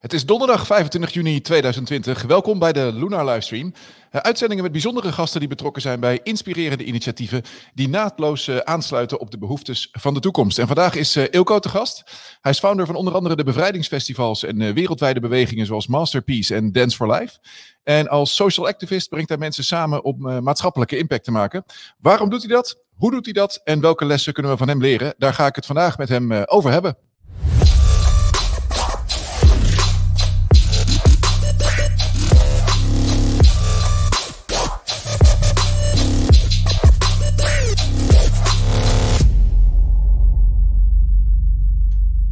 [0.00, 2.22] Het is donderdag 25 juni 2020.
[2.22, 3.66] Welkom bij de Lunar Livestream.
[3.66, 7.42] Uh, uitzendingen met bijzondere gasten die betrokken zijn bij inspirerende initiatieven
[7.74, 10.58] die naadloos uh, aansluiten op de behoeftes van de toekomst.
[10.58, 12.02] En vandaag is Ilko te gast.
[12.40, 16.96] Hij is founder van onder andere de bevrijdingsfestivals en wereldwijde bewegingen zoals Masterpiece en Dance
[16.96, 17.38] for Life.
[17.82, 21.64] En als social activist brengt hij mensen samen om maatschappelijke impact te maken.
[21.98, 22.78] Waarom doet hij dat?
[22.94, 23.60] Hoe doet hij dat?
[23.64, 25.14] En welke lessen kunnen we van hem leren?
[25.18, 27.09] Daar ga ik het vandaag met hem over hebben.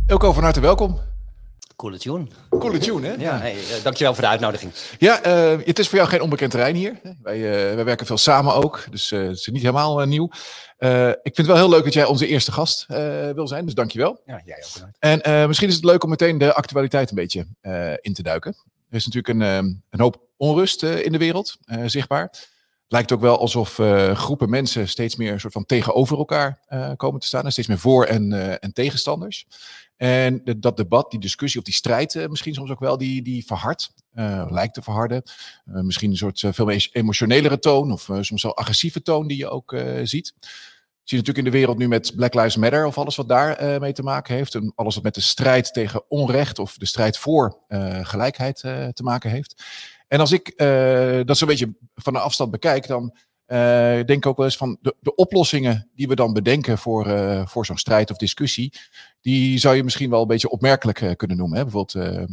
[0.08, 0.98] Elko, van harte welkom.
[1.76, 2.26] Coole tune.
[2.48, 3.12] Coole tune, hè?
[3.12, 4.72] Ja, hey, uh, dankjewel voor de uitnodiging.
[4.98, 7.00] Ja, uh, het is voor jou geen onbekend terrein hier.
[7.22, 10.24] Wij, uh, wij werken veel samen ook, dus het is niet helemaal nieuw.
[11.22, 12.86] ik vind het wel heel leuk dat jij onze eerste gast
[13.34, 14.20] wil zijn, dus dankjewel.
[14.26, 14.72] Ja, jij ook.
[15.00, 15.24] Bedankt.
[15.26, 17.46] En misschien is het leuk om meteen de actualiteit een beetje
[18.00, 18.56] in te duiken.
[18.90, 22.30] Er is natuurlijk een, een hoop onrust in de wereld, zichtbaar
[22.88, 26.90] lijkt ook wel alsof uh, groepen mensen steeds meer een soort van tegenover elkaar uh,
[26.96, 27.44] komen te staan.
[27.44, 29.46] En steeds meer voor- en, uh, en tegenstanders.
[29.98, 33.94] En dat debat, die discussie of die strijd misschien soms ook wel, die, die verhardt.
[34.48, 35.22] lijkt te verharden.
[35.64, 39.76] misschien een soort veel meer emotionelere toon of soms wel agressieve toon die je ook
[40.02, 40.34] ziet.
[41.02, 43.62] Je ziet natuurlijk in de wereld nu met Black Lives Matter of alles wat daar
[43.62, 44.54] uh, mee te maken heeft.
[44.54, 47.58] En alles wat met de strijd tegen onrecht of de strijd voor
[48.02, 48.56] gelijkheid
[48.92, 49.62] te maken heeft.
[50.08, 50.58] En als ik
[51.26, 53.16] dat zo'n beetje van de afstand bekijk, dan
[53.48, 57.06] denk ik ook wel eens van de, de oplossingen die we dan bedenken voor,
[57.48, 58.72] voor zo'n strijd of discussie,
[59.20, 61.58] die zou je misschien wel een beetje opmerkelijk kunnen noemen.
[61.58, 61.64] Hè?
[61.64, 62.26] Bijvoorbeeld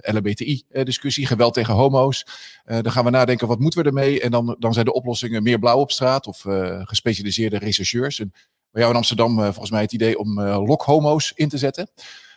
[0.00, 2.26] LHBTI-discussie, geweld tegen homo's.
[2.64, 4.20] dan gaan we nadenken, wat moeten we ermee?
[4.20, 6.44] En dan, dan zijn de oplossingen meer blauw op straat of
[6.84, 8.20] gespecialiseerde rechercheurs.
[8.20, 8.32] En
[8.70, 11.90] bij jou in Amsterdam volgens mij het idee om lokhomo's in te zetten.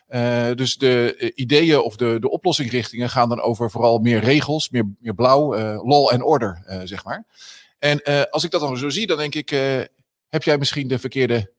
[0.09, 4.95] Uh, dus de ideeën of de, de oplossingsrichtingen gaan dan over vooral meer regels, meer,
[4.99, 7.25] meer blauw, uh, law and order, zeg maar.
[7.83, 9.49] En als ik dat dan zo zie, dan denk ik,
[10.29, 11.51] heb jij misschien de verkeerde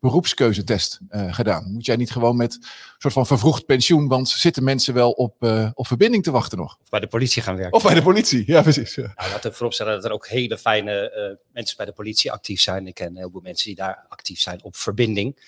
[0.00, 1.72] beroepskeuzetest gedaan?
[1.72, 2.68] Moet jij niet gewoon met een
[2.98, 5.42] soort van vervroegd pensioen, want zitten mensen wel op,
[5.74, 6.78] op verbinding te wachten nog?
[6.80, 7.72] Of bij de politie gaan werken.
[7.72, 8.94] Of bij de politie, ja precies.
[8.94, 9.12] Ja.
[9.16, 12.86] Nou, laten we vooropstellen dat er ook hele fijne mensen bij de politie actief zijn.
[12.86, 15.40] Ik ken heel veel mensen die daar actief zijn op verbinding.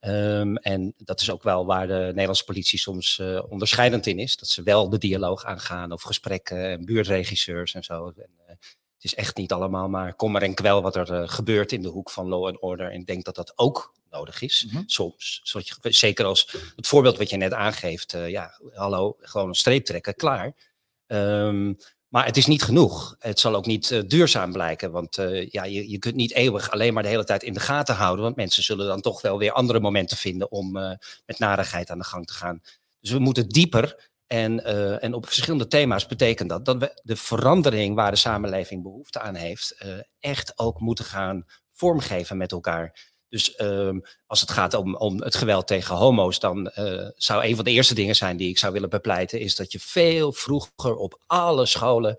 [0.00, 4.36] Um, en dat is ook wel waar de Nederlandse politie soms uh, onderscheidend in is.
[4.36, 8.12] Dat ze wel de dialoog aangaan of gesprekken en buurtregisseurs en zo.
[8.16, 8.54] En, uh,
[8.98, 11.88] het is echt niet allemaal maar kommer en kwel wat er uh, gebeurt in de
[11.88, 12.90] hoek van law and order.
[12.90, 14.82] En ik denk dat dat ook nodig is, mm -hmm.
[14.86, 15.40] soms.
[15.42, 18.12] Zodat je, zeker als het voorbeeld wat je net aangeeft.
[18.26, 20.54] ja, hallo, gewoon een streep trekken, klaar.
[21.06, 21.76] Um,
[22.08, 23.16] maar het is niet genoeg.
[23.18, 24.90] Het zal ook niet uh, duurzaam blijken.
[24.90, 25.16] Want
[25.50, 28.24] ja, je, je kunt niet eeuwig alleen maar de hele tijd in de gaten houden.
[28.24, 30.72] Want mensen zullen dan toch wel weer andere momenten vinden om
[31.26, 32.62] met narigheid aan de gang te gaan.
[33.00, 34.07] Dus we moeten dieper.
[34.28, 34.64] En,
[35.00, 39.34] en op verschillende thema's betekent dat dat we de verandering waar de samenleving behoefte aan
[39.34, 39.84] heeft,
[40.20, 43.16] echt ook moeten gaan vormgeven met elkaar.
[43.28, 47.56] Dus um, als het gaat om, om het geweld tegen homo's, dan uh, zou een
[47.56, 50.96] van de eerste dingen zijn die ik zou willen bepleiten, is dat je veel vroeger
[50.96, 52.18] op alle scholen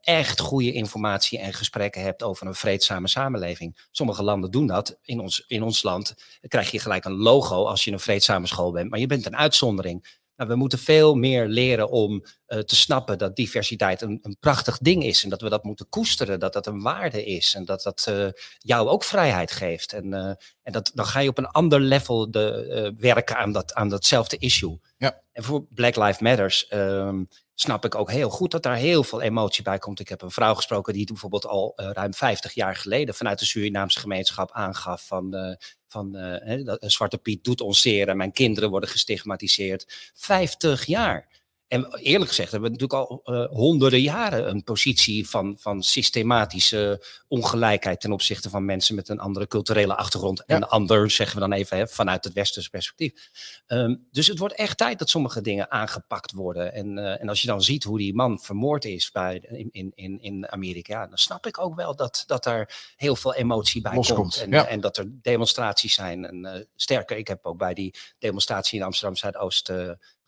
[0.00, 3.86] echt goede informatie en gesprekken hebt over een vreedzame samenleving.
[3.90, 4.98] Sommige landen doen dat.
[5.02, 6.14] In ons, in ons land
[6.48, 9.36] krijg je gelijk een logo als je een vreedzame school bent, maar je bent een
[9.36, 10.17] uitzondering.
[10.38, 14.78] Nou, we moeten veel meer leren om uh, te snappen dat diversiteit een, een, prachtig
[14.78, 15.24] ding is.
[15.24, 17.54] En dat we dat moeten koesteren, dat dat een waarde is.
[17.54, 18.28] En dat dat uh,
[18.58, 19.92] jou ook vrijheid geeft.
[19.92, 20.32] En, uh,
[20.62, 24.36] en dat, dan ga je op een ander level de, werken aan, dat, aan datzelfde
[24.36, 24.80] issue.
[24.96, 25.20] Ja.
[25.32, 29.20] En voor Black Lives Matters um, snap ik ook heel goed dat daar heel veel
[29.20, 30.00] emotie bij komt.
[30.00, 34.00] Ik heb een vrouw gesproken die bijvoorbeeld al ruim 50 jaar geleden vanuit de Surinaamse
[34.00, 35.56] gemeenschap aangaf van
[35.88, 40.12] van uh, dat, Zwarte Piet doet ons zeer en mijn kinderen worden gestigmatiseerd.
[40.14, 41.28] 50 jaar.
[41.68, 47.04] En eerlijk gezegd hebben we natuurlijk al uh, honderden jaren een positie van, van systematische
[47.28, 50.42] ongelijkheid ten opzichte van mensen met een andere culturele achtergrond.
[50.46, 50.54] Ja.
[50.54, 53.30] En ander, zeggen we dan even, hè, vanuit het westerse perspectief.
[53.66, 56.72] Um, dus het wordt echt tijd dat sommige dingen aangepakt worden.
[56.72, 59.36] En, uh, en als je dan ziet hoe die man vermoord is bij,
[59.70, 63.80] in, in, in Amerika, dan snap ik ook wel dat, dat er heel veel emotie
[63.80, 64.36] bij komt.
[64.36, 64.66] En, ja.
[64.66, 66.26] en dat er demonstraties zijn.
[66.26, 69.72] En uh, sterker, ik heb ook bij die demonstratie in Amsterdam Zuidoost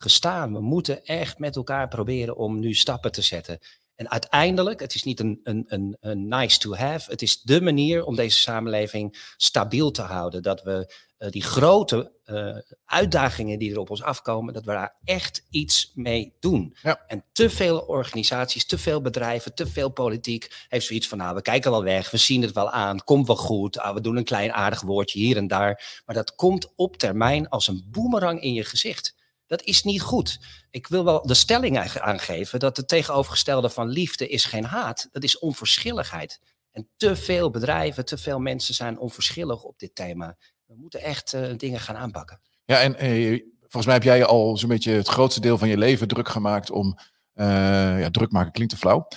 [0.02, 0.52] gestaan.
[0.52, 3.58] We moeten echt met elkaar proberen om nu stappen te zetten.
[4.00, 7.61] En uiteindelijk, het is niet een, een, een, een nice to have, het is de
[7.61, 10.43] manier om deze samenleving stabiel te houden.
[10.43, 14.97] Dat we uh, die grote uh, uitdagingen die er op ons afkomen, dat we daar
[15.05, 16.76] echt iets mee doen.
[16.82, 17.05] Ja.
[17.06, 21.43] En te veel organisaties, te veel bedrijven, te veel politiek heeft zoiets van, nou, we
[21.43, 24.25] kijken wel weg, we zien het wel aan, komt wel goed, ah, we doen een
[24.25, 26.02] klein aardig woordje hier en daar.
[26.06, 29.19] Maar dat komt op termijn als een boemerang in je gezicht.
[29.50, 30.38] Dat is niet goed.
[30.70, 35.08] Ik wil wel de stelling aangeven dat het tegenovergestelde van liefde is geen haat.
[35.12, 36.41] Dat is onverschilligheid.
[36.73, 40.37] En te veel bedrijven, te veel mensen zijn onverschillig op dit thema.
[40.67, 42.41] We moeten echt uh, dingen gaan aanpakken.
[42.64, 45.79] Ja, en uh, volgens mij heb jij al zo'n beetje het grootste deel van je
[45.79, 46.99] leven druk gemaakt om,
[47.35, 47.47] uh,
[48.00, 49.08] ja, druk maken klinkt te flauw,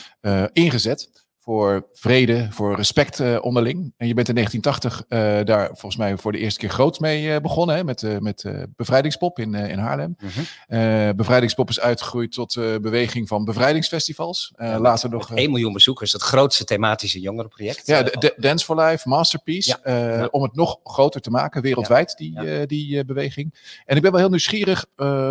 [0.54, 3.94] ingezet voor vrede, voor respect uh, onderling.
[3.98, 7.00] En je bent in 1980 uh, eh, daar volgens mij voor de eerste keer groot
[7.00, 8.46] mee uh, begonnen, hè, met, met
[8.76, 10.16] Bevrijdingspop in, in Haarlem.
[10.18, 11.16] -hmm.
[11.16, 14.54] Bevrijdingspop is uitgegroeid tot beweging van bevrijdingsfestivals.
[14.58, 15.32] Ja, later nog...
[15.34, 17.88] 1 miljoen bezoekers, het grootste thematische jongerenproject.
[17.88, 19.78] Ja, de, Dance for Life, Masterpiece.
[19.84, 20.28] Ja.
[20.32, 23.54] Om het nog groter te maken, wereldwijd, die, die beweging.
[23.86, 24.86] En ik ben wel heel nieuwsgierig,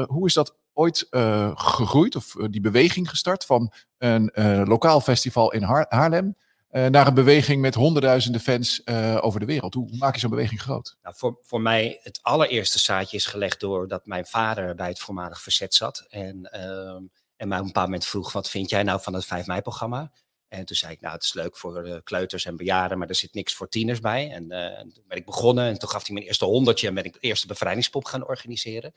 [0.07, 5.01] hoe is dat ooit uh, gegroeid, of uh, die beweging gestart van een uh, lokaal
[5.01, 6.37] festival in Haar Haarlem
[6.73, 8.87] naar een beweging met honderdduizenden fans
[9.21, 9.75] over de wereld.
[9.75, 10.97] Hoe maak je zo'n beweging groot?
[11.03, 15.43] Nou, voor, voor mij het allereerste zaadje is gelegd doordat mijn vader bij het voormalig
[15.43, 16.07] verzet zat.
[16.09, 17.03] En, ehm,
[17.37, 20.13] en mij op een paar moment vroeg, wat vind jij nou van het 5 mei-programma?
[20.49, 23.35] En toen zei ik, nou, het is leuk voor kleuters en bejaarden, maar er zit
[23.35, 24.31] niks voor tieners bij.
[24.31, 24.49] En
[24.95, 27.19] toen ben ik begonnen en toen gaf hij mijn eerste honderdje en ben ik de
[27.21, 28.93] eerste bevrijdingspop gaan organiseren.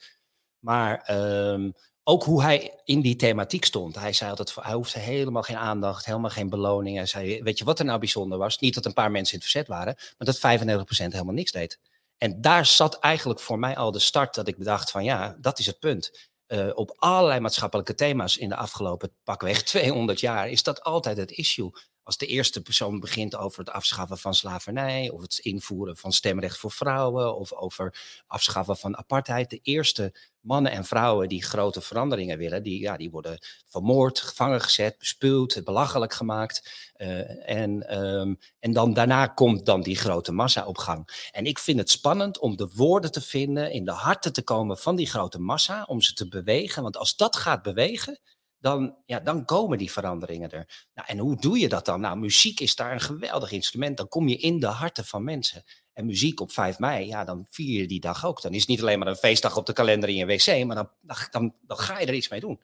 [0.66, 1.72] Maar um,
[2.02, 3.94] ook hoe hij in die thematiek stond.
[3.94, 6.96] Hij zei altijd, hij hoefde helemaal geen aandacht, helemaal geen beloning.
[6.96, 8.58] Hij zei, weet je wat er nou bijzonder was?
[8.58, 11.78] Niet dat een paar mensen in het verzet waren, maar dat 95% helemaal niks deed.
[12.18, 15.58] En daar zat eigenlijk voor mij al de start dat ik bedacht van ja, dat
[15.58, 16.28] is het punt.
[16.46, 21.30] Uh, op allerlei maatschappelijke thema's in de afgelopen pakweg 200 jaar is dat altijd het
[21.30, 21.70] issue
[22.06, 26.58] als de eerste persoon begint over het afschaffen van slavernij, of het invoeren van stemrecht
[26.58, 27.94] voor vrouwen, of over
[28.26, 29.50] afschaffen van apartheid.
[29.50, 34.60] De eerste mannen en vrouwen die grote veranderingen willen, die, ja, die worden vermoord, gevangen
[34.60, 36.90] gezet, bespuwd, belachelijk gemaakt.
[36.96, 41.28] Uh, en, um, en dan daarna komt dan die grote massa op gang.
[41.32, 44.78] En ik vind het spannend om de woorden te vinden, in de harten te komen
[44.78, 46.82] van die grote massa, om ze te bewegen.
[46.82, 48.20] Want als dat gaat bewegen,
[48.66, 50.88] dan, ja, dan komen die veranderingen er.
[50.94, 52.00] Nou, en hoe doe je dat dan?
[52.00, 53.96] Nou, muziek is daar een geweldig instrument.
[53.96, 55.64] Dan kom je in de harten van mensen.
[55.92, 58.42] En muziek op 5 mei, ja, dan vier je die dag ook.
[58.42, 60.76] Dan is het niet alleen maar een feestdag op de kalender in je wc, maar
[60.76, 60.90] dan,
[61.30, 62.60] dan, ga je er iets mee doen.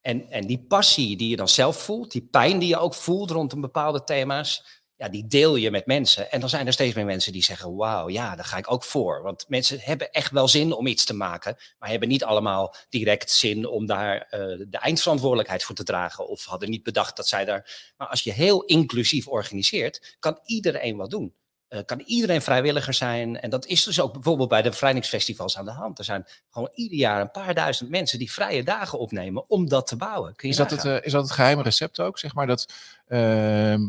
[0.00, 3.30] En, en die passie die je dan zelf voelt, die pijn die je ook voelt
[3.30, 6.30] rondom bepaalde thema's, ja, die deel je met mensen.
[6.30, 8.84] En dan zijn er steeds meer mensen die zeggen, wauw, ja, daar ga ik ook
[8.84, 9.22] voor.
[9.22, 13.30] Want mensen hebben echt wel zin om iets te maken, maar hebben niet allemaal direct
[13.30, 16.28] zin om daar uh, de eindverantwoordelijkheid voor te dragen.
[16.28, 17.92] Of hadden niet bedacht dat zij daar...
[17.96, 21.34] Maar als je heel inclusief organiseert, kan iedereen wat doen.
[21.68, 23.40] Uh, kan iedereen vrijwilliger zijn.
[23.40, 25.98] En dat is dus ook bijvoorbeeld bij de bevrijdingsfestivals aan de hand.
[25.98, 29.86] Er zijn gewoon ieder jaar een paar duizend mensen die vrije dagen opnemen om dat
[29.86, 30.34] te bouwen.
[30.36, 32.18] Is dat, het, uh, is dat het geheime recept ook?
[32.18, 32.72] Zeg maar dat
[33.06, 33.88] ehm,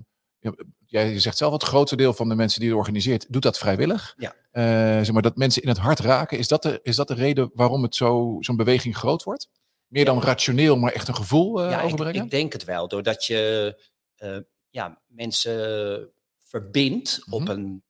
[0.86, 4.14] jij zegt zelf, het grootste deel van de mensen die het organiseert, doet dat vrijwillig.
[4.18, 4.36] Ja.
[4.54, 4.64] Uh,
[5.04, 6.38] zeg maar dat mensen in het hart raken.
[6.38, 9.50] Is dat de, is dat de reden waarom het zo, zo'n beweging groot wordt?
[9.88, 12.16] Meer dan rationeel, maar echt een gevoel uh, ja, overbrengen?
[12.16, 12.88] Ik, ik, denk het wel.
[12.88, 13.76] Doordat je
[14.18, 14.38] uh,
[14.70, 17.52] ja, mensen verbindt op mhm.
[17.52, 17.84] een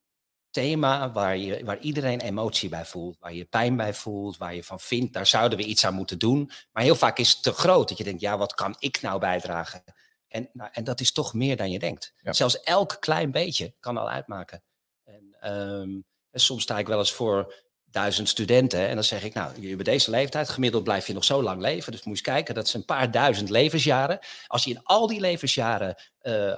[0.50, 4.64] thema waar, je, waar iedereen emotie bij voelt, waar je pijn bij voelt, waar je
[4.64, 6.50] van vindt, daar zouden we iets aan moeten doen.
[6.72, 9.20] Maar heel vaak is het te groot dat je denkt, ja, wat kan ik nou
[9.20, 9.82] bijdragen?
[10.32, 12.14] En, nou, en dat is toch meer dan je denkt.
[12.22, 14.62] Zelfs elk klein beetje kan al uitmaken.
[15.04, 17.54] En, um, en soms sta ik wel eens voor
[17.92, 18.88] duizend studenten.
[18.88, 21.92] En dan zeg ik, nou, bij deze leeftijd, gemiddeld blijf je nog zo lang leven.
[21.92, 24.18] Dus moet je kijken, dat is een paar duizend levensjaren.
[24.46, 26.52] Als je in al die levensjaren uh,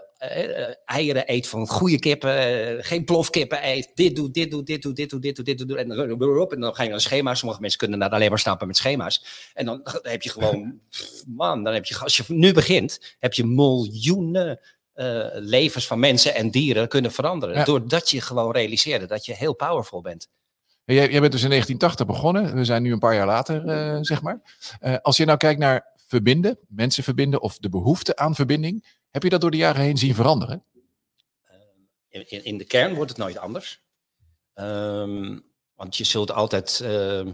[0.85, 5.11] eieren eet van goede kippen, geen plofkippen eet, dit doet, dit doet, dit doet, dit
[5.11, 7.35] doet, dit doet, dit doet, en en dan ga je naar een schema.
[7.35, 9.25] Sommige mensen kunnen daar alleen maar snappen met schema's.
[9.55, 10.81] En dan heb je gewoon,
[11.27, 14.61] man, dan heb je, als je nu begint, heb je miljoenen
[14.95, 17.65] uh, levens van mensen en dieren kunnen veranderen.
[17.65, 20.29] Doordat je gewoon realiseerde dat je heel powerful bent.
[20.85, 22.55] Jij, jij, bent dus in 1980 begonnen.
[22.55, 24.43] We zijn nu een paar jaar later, uh, zeg maar.
[24.81, 29.23] Uh, als je nou kijkt naar verbinden, mensen verbinden of de behoefte aan verbinding, heb
[29.23, 30.65] je dat door de jaren heen zien veranderen?
[32.09, 33.83] In, in, in de kern wordt het nooit anders.
[34.55, 37.27] Um, want je zult altijd uh,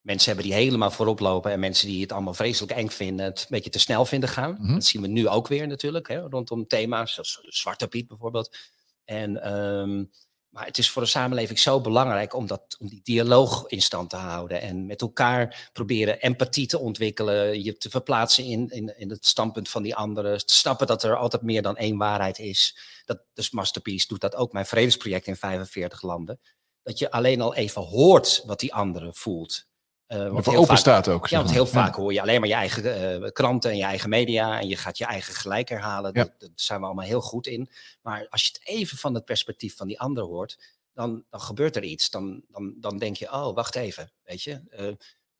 [0.00, 3.40] mensen hebben die helemaal voorop lopen en mensen die het allemaal vreselijk eng vinden, het
[3.40, 4.50] een beetje te snel vinden gaan.
[4.50, 4.74] Mm -hmm.
[4.74, 8.56] Dat zien we nu ook weer natuurlijk, hè, rondom thema's zoals Zwarte Piet bijvoorbeeld.
[9.04, 10.10] En um,
[10.56, 14.10] maar het is voor de samenleving zo belangrijk om, dat, om die dialoog in stand
[14.10, 14.60] te houden.
[14.60, 17.62] En met elkaar proberen empathie te ontwikkelen.
[17.62, 20.46] Je te verplaatsen in, in, in het standpunt van die anderen.
[20.46, 22.78] Te snappen dat er altijd meer dan één waarheid is.
[23.04, 24.52] Dat, dus Masterpiece doet dat ook.
[24.52, 26.40] Mijn vredesproject in 45 landen.
[26.82, 29.66] Dat je alleen al even hoort wat die andere voelt.
[30.08, 31.26] Uh, want open vaak, staat ook.
[31.28, 34.08] Ja, want heel vaak hoor je alleen maar je eigen uh, kranten en je eigen
[34.08, 36.10] media en je gaat je eigen gelijk herhalen.
[36.14, 36.24] Ja.
[36.38, 37.70] Daar zijn we allemaal heel goed in.
[38.02, 40.58] Maar als je het even van het perspectief van die ander hoort,
[40.92, 42.10] dan, dan gebeurt er iets.
[42.10, 44.60] Dan, dan, dan denk je, oh, wacht even, weet je.
[44.78, 44.92] Uh,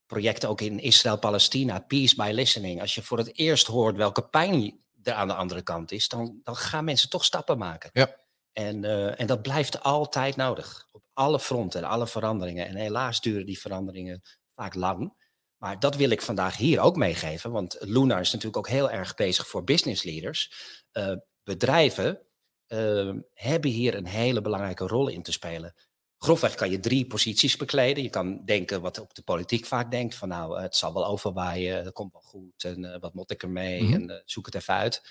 [0.06, 2.80] projecten ook in Israël-Palestina, Peace by Listening.
[2.80, 6.40] Als je voor het eerst hoort welke pijn er aan de andere kant is, dan,
[6.42, 7.90] dan gaan mensen toch stappen maken.
[7.92, 8.16] Ja.
[8.52, 8.85] En,
[9.16, 10.88] en dat blijft altijd nodig.
[10.92, 12.66] Op alle fronten, alle veranderingen.
[12.66, 14.23] En helaas duren die veranderingen
[14.56, 15.25] vaak lang.
[15.56, 17.50] Maar dat wil ik vandaag hier ook meegeven.
[17.50, 20.52] Want Luna is natuurlijk ook heel erg bezig voor business leaders.
[20.92, 22.20] Uh, bedrijven
[22.68, 25.75] uh, hebben hier een hele belangrijke rol in te spelen.
[26.18, 28.02] Grofweg kan je drie posities bekleden.
[28.02, 31.84] Je kan denken wat ook de politiek vaak denkt: van nou, het zal wel overwaaien,
[31.84, 34.10] dat komt wel goed en uh, wat moet ik ermee mm -hmm.
[34.10, 35.02] en zoek het even uit.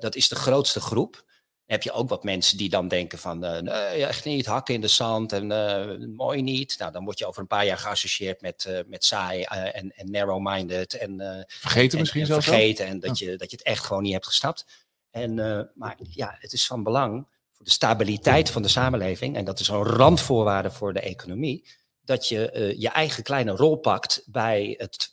[0.00, 1.24] dat is de grootste groep
[1.66, 4.80] heb je ook wat mensen die dan denken van uh, nee, echt niet, hakken in
[4.80, 6.78] de zand en uh, mooi niet.
[6.78, 10.10] Nou, dan word je over een paar jaar geassocieerd met, uh, met saai en, en
[10.10, 10.94] narrow-minded.
[10.94, 14.02] En, vergeten en, misschien en zelfs Vergeten en dat, je, dat je het echt gewoon
[14.02, 14.66] niet hebt gesnapt.
[15.10, 15.34] En,
[15.74, 19.36] maar ja, het is van belang voor de stabiliteit van de samenleving.
[19.36, 21.68] En dat is een randvoorwaarde voor de economie.
[22.00, 25.12] Dat je je eigen kleine rol pakt bij het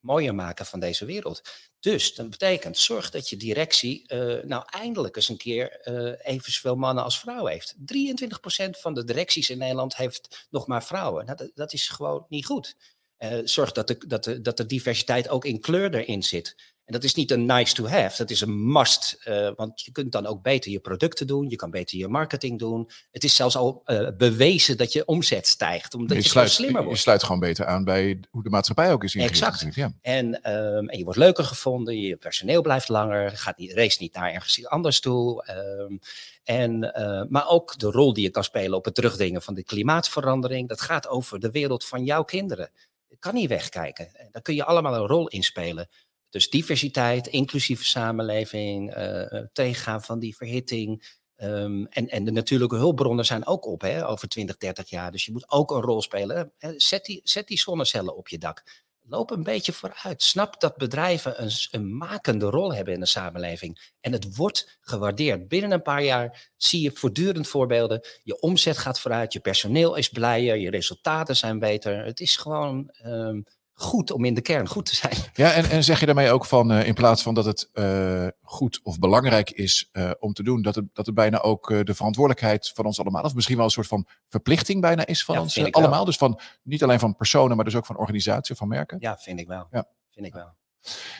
[0.00, 1.42] mooier maken van deze wereld.
[1.80, 6.52] Dus dat betekent, zorg dat je directie uh, nou eindelijk eens een keer uh, even
[6.52, 7.74] zoveel mannen als vrouwen heeft.
[7.74, 11.24] 23% van de directies in Nederland heeft nog maar vrouwen.
[11.24, 12.76] Nou, dat, dat is gewoon niet goed.
[13.18, 16.56] Uh, zorg dat de, dat, dat de diversiteit ook in kleur erin zit.
[16.88, 19.22] En dat is niet een nice to have, dat is een must.
[19.24, 22.58] Uh, want je kunt dan ook beter je producten doen, je kan beter je marketing
[22.58, 22.90] doen.
[23.10, 26.82] Het is zelfs al uh, bewezen dat je omzet stijgt, omdat je, je sluit, slimmer
[26.82, 26.96] wordt.
[26.96, 29.42] Je sluit gewoon beter aan bij hoe de maatschappij ook is ingericht.
[29.42, 29.74] Exact.
[29.74, 29.92] Ja.
[30.00, 34.14] En, um, en je wordt leuker gevonden, je personeel blijft langer, gaat niet, race niet
[34.14, 35.44] naar ergens anders toe.
[35.88, 35.98] Um,
[36.44, 39.64] en, uh, maar ook de rol die je kan spelen op het terugdringen van de
[39.64, 40.68] klimaatverandering.
[40.68, 42.70] Dat gaat over de wereld van jouw kinderen.
[43.08, 44.08] Je kan niet wegkijken.
[44.30, 45.88] Daar kun je allemaal een rol in spelen.
[46.30, 51.16] Dus diversiteit, inclusieve samenleving, uh, tegengaan van die verhitting.
[51.36, 55.12] Um, en, en de natuurlijke hulpbronnen zijn ook op hè, over 20, 30 jaar.
[55.12, 56.52] Dus je moet ook een rol spelen.
[56.76, 58.86] Zet die, zet die zonnecellen op je dak.
[59.10, 60.22] Loop een beetje vooruit.
[60.22, 63.92] Snap dat bedrijven een, een makende rol hebben in de samenleving.
[64.00, 65.48] En het wordt gewaardeerd.
[65.48, 68.06] Binnen een paar jaar zie je voortdurend voorbeelden.
[68.22, 72.04] Je omzet gaat vooruit, je personeel is blijer, je resultaten zijn beter.
[72.04, 72.94] Het is gewoon.
[73.04, 73.44] Um,
[73.80, 75.16] goed om in de kern goed te zijn.
[75.32, 78.26] Ja, en, en zeg je daarmee ook van uh, in plaats van dat het uh,
[78.42, 81.94] goed of belangrijk is uh, om te doen, dat het, dat het bijna ook de
[81.94, 85.40] verantwoordelijkheid van ons allemaal, of misschien wel een soort van verplichting bijna is van Ja,
[85.40, 85.90] ons allemaal.
[85.90, 86.04] wel.
[86.04, 88.96] Dus van niet alleen van personen, maar dus ook van organisaties, van merken.
[89.00, 89.66] Ja, vind ik wel.
[89.70, 89.88] Ja.
[90.10, 90.54] Vind ik wel.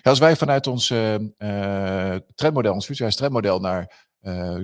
[0.03, 0.87] Ja, als wij vanuit ons
[2.35, 4.07] trendmodel, ons futurist trendmodel naar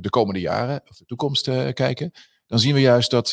[0.00, 2.12] de komende jaren of de toekomst kijken,
[2.46, 3.30] dan zien we juist dat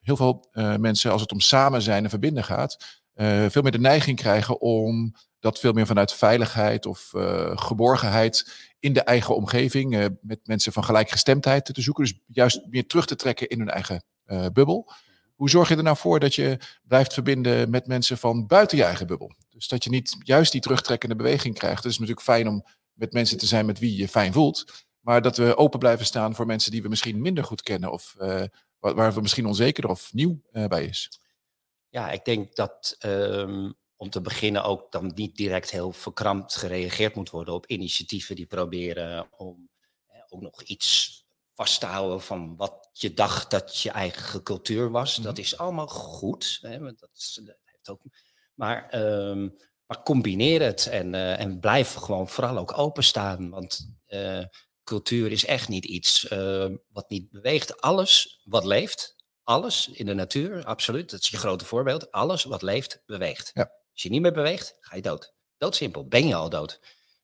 [0.00, 3.04] heel veel mensen, als het om samen zijn en verbinden gaat,
[3.50, 7.10] veel meer de neiging krijgen om dat veel meer vanuit veiligheid of
[7.54, 12.04] geborgenheid in de eigen omgeving met mensen van gelijkgestemdheid te zoeken.
[12.04, 14.04] Dus juist meer terug te trekken in hun eigen
[14.52, 14.92] bubbel.
[15.34, 18.84] Hoe zorg je er nou voor dat je blijft verbinden met mensen van buiten je
[18.84, 19.34] eigen bubbel?
[19.48, 21.82] Dus dat je niet juist die terugtrekkende beweging krijgt.
[21.82, 24.86] Het is natuurlijk fijn om met mensen te zijn met wie je fijn voelt.
[25.00, 27.92] Maar dat we open blijven staan voor mensen die we misschien minder goed kennen.
[27.92, 28.14] Of
[28.78, 31.20] waar we misschien onzeker of nieuw bij is.
[31.96, 37.14] Ja, ik denk dat um, om te beginnen ook dan niet direct heel verkrampt gereageerd
[37.14, 39.68] moet worden op initiatieven die proberen om
[40.06, 41.24] eh, ook nog iets
[41.54, 45.18] vast te houden van wat je dacht dat je eigen cultuur was.
[45.18, 45.24] Mm.
[45.24, 46.58] Dat is allemaal goed.
[46.60, 48.02] Hè, dat, is, dat heeft ook,
[48.54, 53.50] maar, um, maar combineer het en, uh, en blijf gewoon vooral ook openstaan.
[53.50, 54.44] Want uh,
[54.84, 57.80] cultuur is echt niet iets uh, wat niet beweegt.
[57.80, 59.15] Alles wat leeft,
[59.46, 61.10] alles in de natuur, absoluut.
[61.10, 62.10] Dat is je grote voorbeeld.
[62.12, 63.50] Alles wat leeft, beweegt.
[63.54, 63.70] Ja.
[63.92, 65.34] Als je niet meer beweegt, ga je dood.
[65.58, 66.80] Doodsimpel, ben je al dood.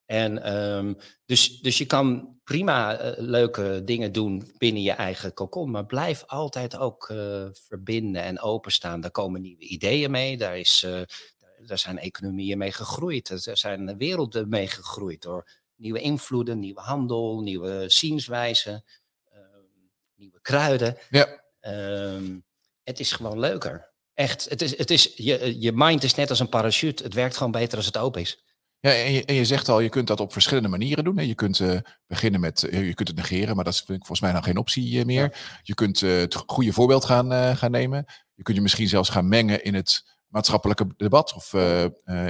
[0.06, 5.70] En um, dus, dus je kan prima uh, leuke dingen doen binnen je eigen kokon,
[5.70, 9.00] maar blijf altijd ook uh, verbinden en openstaan.
[9.00, 11.00] Daar komen nieuwe ideeën mee, daar, is, uh,
[11.66, 17.40] daar zijn economieën mee gegroeid, er zijn werelden mee gegroeid door nieuwe invloeden, nieuwe handel,
[17.40, 18.84] nieuwe zienswijzen,
[20.14, 20.96] nieuwe kruiden.
[21.10, 21.41] Ja.
[21.68, 22.44] Um,
[22.82, 23.90] het is gewoon leuker.
[24.14, 27.02] Echt, het is, het is, je, je mind is net als een parachute.
[27.02, 28.44] Het werkt gewoon beter als het open is.
[28.80, 31.16] Ja, en je, en je zegt al, je kunt dat op verschillende manieren doen.
[31.16, 31.22] Hè.
[31.22, 34.06] Je kunt uh, beginnen met, uh, je kunt het negeren, maar dat is vind ik
[34.06, 35.22] volgens mij nog geen optie uh, meer.
[35.22, 35.60] Ja.
[35.62, 38.04] Je kunt het goede voorbeeld gaan, gaan nemen.
[38.34, 41.54] Je kunt je misschien zelfs gaan mengen in het maatschappelijke debat of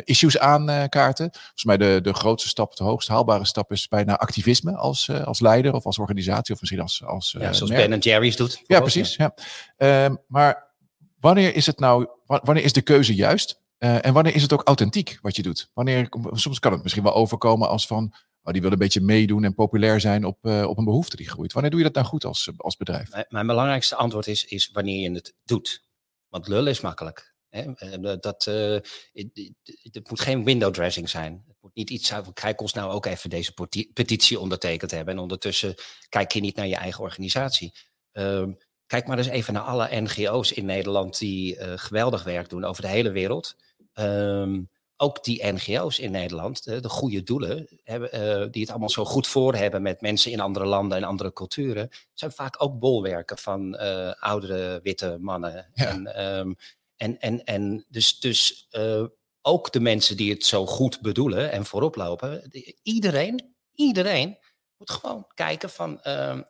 [0.04, 1.30] issues aankaarten.
[1.32, 5.40] Volgens mij de, de grootste stap, de hoogst haalbare stap is bijna activisme als, als
[5.40, 7.04] leider of als organisatie of misschien als...
[7.04, 7.88] als ja, zoals merk.
[7.88, 8.62] Ben Jerry's doet.
[8.66, 9.16] Ja, precies.
[9.16, 9.34] Ja.
[9.76, 10.72] Ehm, maar
[11.20, 13.60] wanneer is het nou, wanneer is de keuze juist?
[13.78, 15.70] Uh, en wanneer is het ook authentiek wat je doet?
[15.74, 19.44] Wanneer, soms kan het misschien wel overkomen als van, oh, die wil een beetje meedoen
[19.44, 21.52] en populair zijn op, uh, op een behoefte die groeit.
[21.52, 23.10] Wanneer doe je dat nou goed als, als bedrijf?
[23.10, 25.84] Mijn, mijn belangrijkste antwoord is, is wanneer je het doet.
[26.28, 27.31] Want lullen is makkelijk.
[27.52, 28.00] Hè?
[28.18, 28.78] Dat, uh,
[29.12, 31.44] het, moet geen window dressing zijn.
[31.46, 33.52] Het moet niet iets zijn van kijk ons nou ook even deze
[33.92, 35.14] petitie ondertekend hebben.
[35.14, 35.74] En ondertussen
[36.08, 37.74] kijk je niet naar je eigen organisatie.
[38.12, 42.64] Um, kijk maar eens even naar alle NGO's in Nederland die uh, geweldig werk doen
[42.64, 43.56] over de hele wereld.
[43.94, 48.90] Um, ook die NGO's in Nederland, de, de goede doelen, hebben, uh, die het allemaal
[48.90, 52.78] zo goed voor hebben met mensen in andere landen en andere culturen, zijn vaak ook
[52.78, 55.70] bolwerken van uh, oudere witte mannen.
[55.74, 55.86] Ja.
[55.86, 56.56] En, um,
[57.02, 59.04] en, en, en dus, dus uh,
[59.40, 62.50] ook de mensen die het zo goed bedoelen en voorop lopen,
[62.82, 64.38] iedereen, iedereen
[64.76, 66.42] moet gewoon kijken van ehm,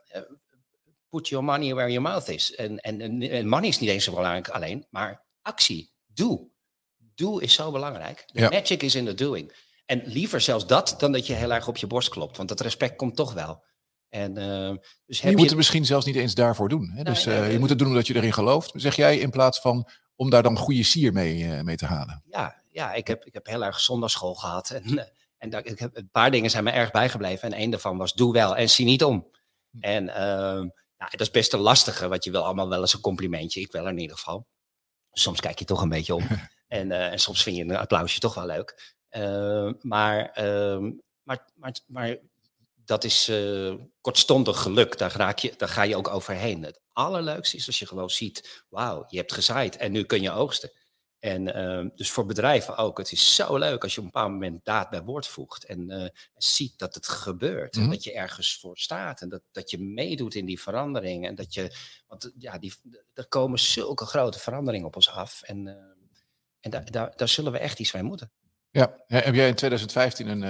[1.08, 2.54] put your money where your mouth is.
[2.54, 6.50] En, en, en money is niet eens zo belangrijk alleen, maar actie, doe
[7.14, 8.24] doe is zo belangrijk.
[8.26, 9.70] De magic is in the doing.
[9.86, 12.36] En liever zelfs dat dan dat je heel erg op je borst klopt.
[12.36, 13.64] Want dat respect komt toch wel.
[14.08, 16.90] En, uh, dus je moet het misschien zelfs niet eens daarvoor doen.
[16.94, 17.02] Hè?
[17.02, 18.72] dus uh, je moet het doen omdat je erin gelooft.
[18.74, 22.22] Zeg jij in plaats van om daar dan goede sier mee, uh, mee te halen?
[22.26, 24.70] Ja, ja ik, heb, ik heb heel erg zondagschool gehad.
[24.70, 27.52] En, en daar, ik heb, een paar dingen zijn me erg bijgebleven.
[27.52, 29.30] En een daarvan was doe wel en zie niet om.
[29.70, 29.80] Hm.
[29.80, 33.00] En ehm, nou, dat is best een lastige, want je wil allemaal wel eens een
[33.00, 33.60] complimentje.
[33.60, 34.46] Ik wel in ieder geval.
[35.12, 36.26] Soms kijk je toch een beetje om.
[36.72, 38.94] En, uh, en soms vind je een applausje toch wel leuk.
[39.10, 40.90] Uh, maar, uh,
[41.22, 42.16] maar, maar, maar
[42.84, 44.98] dat is uh, kortstondig geluk.
[44.98, 46.62] Daar, raak je, daar ga je ook overheen.
[46.62, 50.30] Het allerleukste is als je gewoon ziet: wauw, je hebt gezaaid en nu kun je
[50.30, 50.72] oogsten.
[51.18, 52.98] En ehm, dus voor bedrijven ook.
[52.98, 55.64] Het is zo leuk als je op een bepaald moment daad bij woord voegt.
[55.64, 57.74] En ziet dat het gebeurt.
[57.74, 57.90] En mhm.
[57.90, 59.20] dat je ergens voor staat.
[59.20, 61.26] En dat, dat je meedoet in die verandering.
[61.26, 61.76] En dat je.
[62.06, 62.74] Want ja, die,
[63.14, 65.42] er komen zulke grote veranderingen op ons af.
[65.42, 65.90] En
[66.62, 68.32] en daar, daar, daar zullen we echt iets mee moeten.
[68.70, 70.42] Ja, heb jij in 2015 een,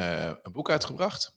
[0.42, 1.34] een boek uitgebracht?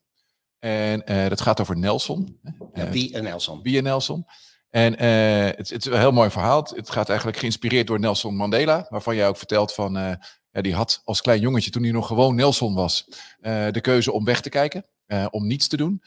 [0.66, 2.40] En uh, dat gaat over Nelson.
[2.74, 3.62] Ja, Be Nelson.
[3.62, 4.26] Be Nelson.
[4.70, 6.68] En uh, het, het, is een heel mooi verhaal.
[6.76, 9.94] Het gaat eigenlijk geïnspireerd door Nelson Mandela, waarvan jij ook vertelt van,
[10.52, 13.08] ja, die had als klein jongetje, toen hij nog gewoon Nelson was,
[13.72, 14.86] de keuze om weg te kijken,
[15.30, 16.04] om niets te doen.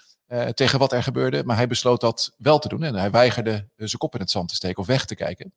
[0.54, 2.82] tegen wat er gebeurde, maar hij besloot dat wel te doen.
[2.82, 5.54] En hij weigerde zijn kop in het zand te steken of weg te kijken.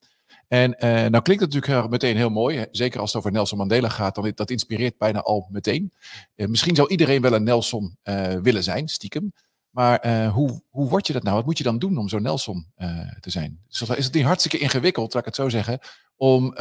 [0.52, 2.66] En uh, nou klinkt het natuurlijk meteen heel mooi.
[2.72, 5.94] Zeker als het over Nelson Mandela gaat, dan dat inspireert bijna al meteen.
[6.36, 7.98] Uh, misschien zou iedereen wel een Nelson
[8.42, 9.34] willen zijn, stiekem.
[9.70, 11.36] Maar hoe, hoe word je dat nou?
[11.36, 12.72] Wat moet je dan doen om zo'n Nelson
[13.20, 13.60] te zijn?
[13.68, 15.80] Dus is het niet hartstikke ingewikkeld, laat ik het zo zeggen,
[16.16, 16.54] om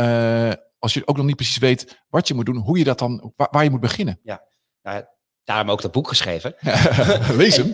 [0.79, 3.33] als je ook nog niet precies weet wat je moet doen, hoe je dat dan,
[3.37, 4.21] waar, waar je moet beginnen?
[4.23, 4.43] Ja,
[4.83, 5.05] nou,
[5.45, 6.55] Daarom ook dat boek geschreven.
[7.41, 7.73] Lees hem.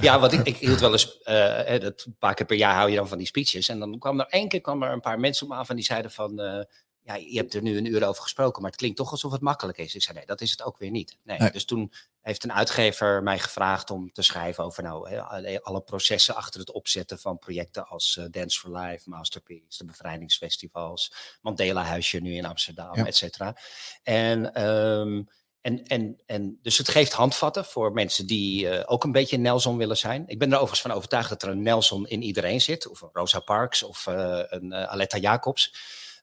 [0.00, 2.90] ja, want ik, ik hield wel eens, uh, dat een paar keer per jaar hou
[2.90, 3.68] je dan van die speeches.
[3.68, 5.76] En dan kwam er één keer kwam er een paar mensen op me af en
[5.76, 6.62] die zeiden van, uh,
[7.02, 9.40] ja, je hebt er nu een uur over gesproken, maar het klinkt toch alsof het
[9.40, 9.94] makkelijk is.
[9.94, 11.16] Ik zei, nee, dat is het ook weer niet.
[11.22, 11.38] Nee.
[11.38, 11.50] nee.
[11.50, 15.18] Dus toen heeft een uitgever mij gevraagd om te schrijven over nou,
[15.62, 21.82] alle processen achter het opzetten van projecten als Dance for Life, Masterpiece, de bevrijdingsfestivals, Mandela
[21.82, 23.06] Huisje nu in Amsterdam, ja.
[23.06, 23.56] et cetera.
[24.02, 24.64] En...
[24.66, 25.28] Um,
[25.68, 29.76] en, en, en dus het geeft handvatten voor mensen die uh, ook een beetje Nelson
[29.76, 30.24] willen zijn.
[30.26, 32.88] Ik ben er overigens van overtuigd dat er een Nelson in iedereen zit.
[32.88, 35.74] Of een Rosa Parks of uh, een uh, Aletta Jacobs.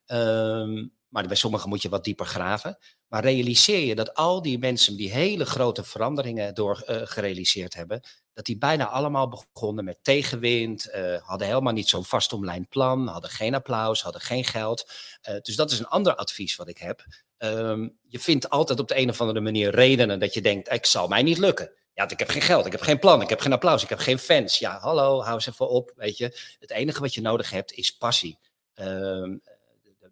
[0.07, 2.77] Um, maar bij sommigen moet je wat dieper graven.
[3.07, 8.01] Maar realiseer je dat al die mensen die hele grote veranderingen door gerealiseerd hebben,
[8.35, 13.29] dat die bijna allemaal begonnen met tegenwind, uh, hadden helemaal niet zo'n vastomlijnd plan, hadden
[13.29, 14.91] geen applaus, hadden geen geld.
[15.29, 17.05] Uh, dus dat is een ander advies wat ik heb.
[17.37, 20.85] Um, je vindt altijd op de een of andere manier redenen dat je denkt, ik
[20.85, 21.71] zal mij niet lukken.
[21.93, 23.99] Ja, ik heb geen geld, ik heb geen plan, ik heb geen applaus, ik heb
[23.99, 24.59] geen fans.
[24.59, 26.55] Ja, hallo, hou eens even op, weet je.
[26.59, 28.39] Het enige wat je nodig hebt is passie.
[28.75, 29.41] Um,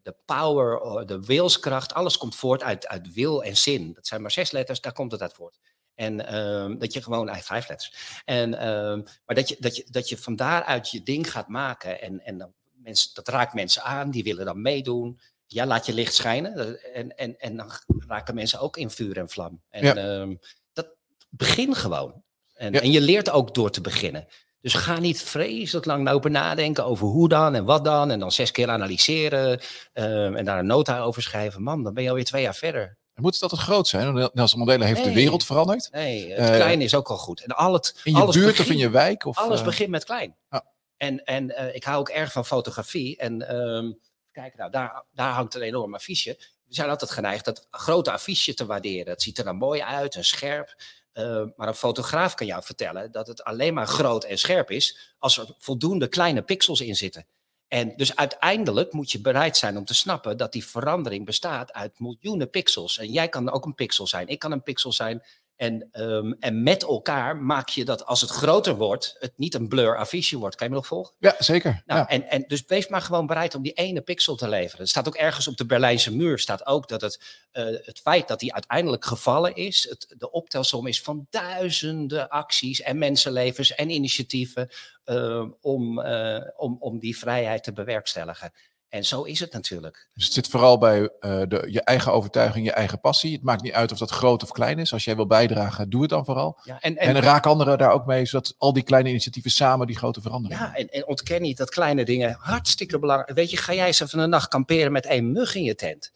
[0.04, 3.94] de power, de wilskracht, alles komt voort uit, uit wil en zin.
[3.94, 5.60] Dat zijn maar zes letters, daar komt het uit voort.
[5.96, 8.22] En um, dat je gewoon, eigenlijk vijf letters.
[8.26, 12.02] En, um, maar dat je, dat, je, dat je van daaruit je ding gaat maken.
[12.02, 15.20] En, en dan mensen, dat raakt mensen aan, die willen dan meedoen.
[15.48, 16.84] Ja, laat je licht schijnen.
[16.94, 17.72] En, en, en dan
[18.08, 19.62] raken mensen ook in vuur en vlam.
[19.70, 20.20] En ja.
[20.20, 20.40] um,
[20.74, 20.88] dat
[21.30, 22.24] begin gewoon.
[22.54, 22.82] En, ja.
[22.82, 24.28] en je leert ook door te beginnen.
[24.62, 28.12] Dus ga niet vreselijk lang nadenken over hoe dan en wat dan.
[28.12, 29.62] En dan zes keer analyseren
[29.94, 31.64] en daar een nota over schrijven.
[31.64, 32.98] Man, dan ben je alweer twee jaar verder.
[33.16, 34.30] Moet het altijd groot zijn?
[34.34, 35.92] Nelson Mandela heeft nee, de wereld veranderd.
[35.92, 37.42] Nee, het uh, klein is ook al goed.
[37.44, 39.26] En al het, in je alles buurt begint, of in je wijk?
[39.26, 40.36] Of, alles uh, begint met klein.
[40.50, 40.66] Ja.
[40.98, 43.18] En, en uh, ik hou ook erg van fotografie.
[43.18, 44.00] En um,
[44.32, 46.38] kijk, nou, daar, daar hangt een enorm affiche.
[46.68, 49.12] We zijn altijd geneigd dat grote affiche te waarderen.
[49.12, 50.76] Het ziet er dan mooi uit en scherp.
[51.14, 55.16] Uh, maar een fotograaf kan jou vertellen dat het alleen maar groot en scherp is
[55.20, 57.26] als er voldoende kleine pixels in zitten.
[57.74, 62.00] En dus uiteindelijk moet je bereid zijn om te snappen dat die verandering bestaat uit
[62.00, 62.98] miljoenen pixels.
[62.98, 65.24] En jij kan ook een pixel zijn, ik kan een pixel zijn.
[65.56, 69.68] En, ehm, en met elkaar maak je dat als het groter wordt, het niet een
[69.68, 70.56] blur affiche wordt.
[70.56, 71.14] Kan je me nog volgen?
[71.20, 71.84] Ja, zeker.
[71.86, 72.08] Nou, ja.
[72.08, 74.82] en, en dus wees maar gewoon bereid om die ene pixel te leveren.
[74.82, 78.28] Er staat ook ergens op de Berlijnse muur staat ook dat het, eh, het feit
[78.28, 83.90] dat die uiteindelijk gevallen is, het, de optelsom is van duizenden acties en mensenlevens en
[83.90, 84.70] initiatieven
[85.04, 88.54] eh, om, eh, om, om die vrijheid te bewerkstelligen.
[88.94, 90.08] En zo is het natuurlijk.
[90.14, 93.34] Dus het zit vooral bij eh, de, je eigen overtuiging, je eigen passie.
[93.34, 94.94] Het maakt niet uit of dat groot of klein is.
[94.94, 96.60] Als jij wil bijdragen, doe het dan vooral.
[96.64, 99.98] Ja, en, En, raak anderen daar ook mee, zodat al die kleine initiatieven samen die
[99.98, 100.62] grote verandering.
[100.62, 104.00] Ja, en, en ontken niet dat kleine dingen hartstikke belangrijk Weet je, ga jij eens
[104.00, 106.12] even een nacht kamperen met één mug in je tent.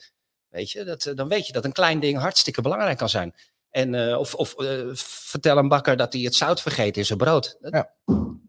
[0.50, 3.34] Weet je, dat, eh, dan weet je dat een klein ding hartstikke belangrijk kan zijn.
[3.70, 7.18] En, eh, of of eh, vertel een bakker dat hij het zout vergeet in zijn
[7.18, 7.58] brood.
[7.60, 7.90] Dat Ja.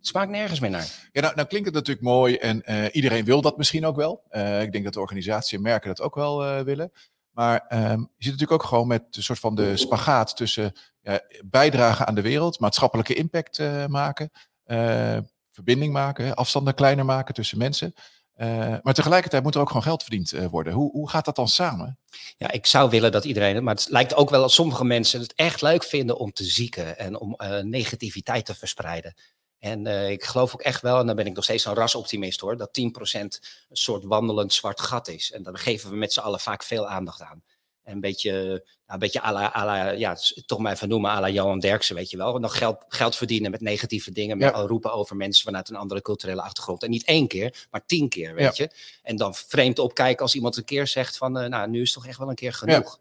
[0.01, 1.09] smaakt nergens meer naar.
[1.13, 4.23] Ja, nou, nou klinkt het natuurlijk mooi en eh, iedereen wil dat misschien ook wel.
[4.29, 6.93] Eh, ik denk dat de organisatie en merken dat ook wel eh, willen.
[7.31, 11.21] Maar ehm, je zit natuurlijk ook gewoon met een soort van de spagaat tussen ja,
[11.45, 14.31] bijdragen aan de wereld, maatschappelijke impact eh, maken,
[14.65, 15.19] eh,
[15.51, 17.95] verbinding maken, afstanden kleiner maken tussen mensen.
[18.39, 20.73] Eh, maar tegelijkertijd moet er ook gewoon geld verdiend eh, worden.
[20.73, 21.99] Hoe, hoe gaat dat dan samen?
[22.37, 25.35] Ja, ik zou willen dat iedereen maar het lijkt ook wel dat sommige mensen het
[25.35, 29.15] echt leuk vinden om te zieken en om eh, negativiteit te verspreiden.
[29.59, 32.57] En ik geloof ook echt wel, en dan ben ik nog steeds een rasoptimist hoor,
[32.57, 32.81] dat 10%
[33.13, 35.33] een soort wandelend zwart gat is.
[35.33, 37.43] En daar geven we met z'n allen vaak veel aandacht aan.
[37.89, 41.11] En een beetje, nou, een beetje à la, à la, ja, toch maar even noemen,
[41.11, 42.39] à la Johan Derksen, weet je wel.
[42.39, 44.61] Nog geld, geld verdienen met negatieve dingen, met Ja.
[44.61, 46.83] roepen over mensen vanuit een andere culturele achtergrond.
[46.83, 48.71] En niet één keer, maar tien keer, weet je.
[49.03, 51.99] En dan vreemd opkijken als iemand een keer zegt van, eh, nou, nu is het
[51.99, 52.99] toch echt wel een keer genoeg.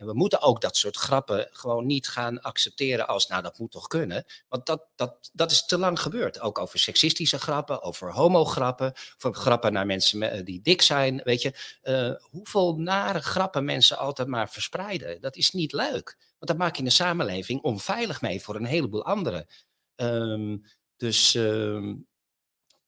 [0.00, 3.70] En we moeten ook dat soort grappen gewoon niet gaan accepteren als, nou, dat moet
[3.70, 4.24] toch kunnen.
[4.48, 6.40] Want dat, dat, dat is te lang gebeurd.
[6.40, 11.20] Ook over seksistische grappen, over homograppen, voor grappen naar mensen me- die dik zijn.
[11.24, 15.20] Weet je, Eh, hoeveel nare grappen mensen altijd maar verspreiden.
[15.20, 16.16] Dat is niet leuk.
[16.38, 19.46] Want dan maak je een samenleving onveilig mee voor een heleboel anderen.
[19.94, 20.56] Ehm,
[20.96, 21.94] dus ehm,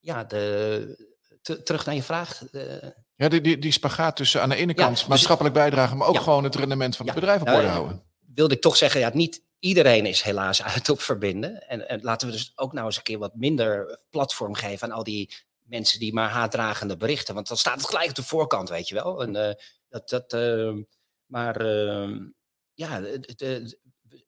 [0.01, 1.12] ja, de,
[1.43, 2.43] te- terug naar je vraag.
[2.53, 2.63] eh,
[3.17, 6.09] Ja, die, die, die spagaat tussen aan de ene Ja, kant dus- maatschappelijk bijdragen, maar
[6.09, 8.03] ook gewoon het rendement van het bedrijf op nou, orde eh, houden.
[8.35, 11.69] wilde ik toch zeggen, ja, niet iedereen is helaas uit op verbinden.
[11.69, 14.97] En, en laten we dus ook nou eens een keer wat minder platform geven aan
[14.97, 17.35] al die mensen die maar haatdragende berichten.
[17.35, 19.23] Want dan staat het gelijk op de voorkant, weet je wel.
[19.23, 19.55] En, eh,
[19.89, 20.83] dat, dat, ehm,
[21.27, 22.19] maar ehm,
[22.75, 23.79] ja, de- de-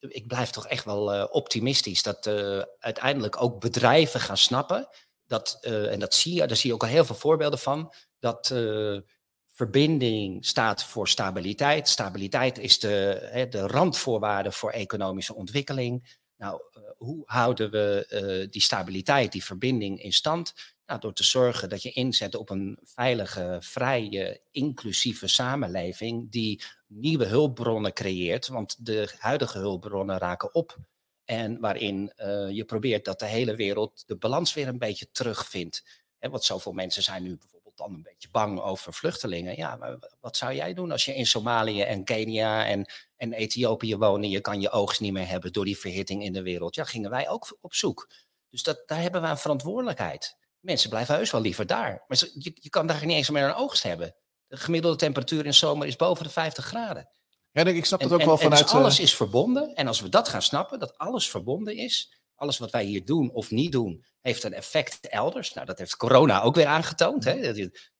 [0.08, 4.88] ik blijf toch echt wel eh, optimistisch dat eh, uiteindelijk ook bedrijven gaan snappen.
[5.26, 7.92] Dat, eh, en dat zie je, daar zie je ook al heel veel voorbeelden van.
[8.18, 8.98] Dat eh,
[9.46, 11.88] verbinding staat voor stabiliteit.
[11.88, 16.18] Stabiliteit is de, hè, de randvoorwaarde voor economische ontwikkeling.
[16.36, 20.52] Nou, eh, hoe houden we die stabiliteit, die verbinding in stand?
[20.86, 27.24] Nou, door te zorgen dat je inzet op een veilige, vrije, inclusieve samenleving die nieuwe
[27.24, 28.48] hulpbronnen creëert.
[28.48, 30.76] Want de huidige hulpbronnen raken op.
[31.24, 36.02] En waarin eh, je probeert dat de hele wereld de balans weer een beetje terugvindt.
[36.18, 39.56] Hè, want zoveel mensen zijn nu bijvoorbeeld dan een beetje bang over vluchtelingen.
[39.56, 43.96] Ja, maar wat zou jij doen als je in Somalië en Kenia en, en Ethiopië
[43.96, 46.74] woont en je kan je oogst niet meer hebben door die verhitting in de wereld?
[46.74, 48.10] Ja, gingen wij ook op zoek.
[48.48, 50.36] Dus dat, daar hebben we een verantwoordelijkheid.
[50.60, 52.04] Mensen blijven heus wel liever daar.
[52.08, 54.14] Maar je, je kan daar niet eens meer een oogst hebben.
[54.46, 57.08] De gemiddelde temperatuur in zomer is boven de 50 graden.
[57.54, 58.70] Ja, ik snap dat ook en- wel en dus vanuit...
[58.74, 59.74] eh, alles is verbonden.
[59.74, 63.30] En als we dat gaan snappen, dat alles verbonden is, alles wat wij hier doen
[63.32, 65.52] of niet doen, heeft een effect elders.
[65.54, 67.24] Nou, dat heeft corona ook weer aangetoond.
[67.24, 67.32] Hè?